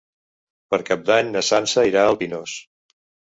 Per 0.73 0.79
Cap 0.87 1.03
d'Any 1.09 1.29
na 1.35 1.43
Sança 1.49 1.85
irà 1.91 2.07
al 2.07 2.19
Pinós. 2.23 2.57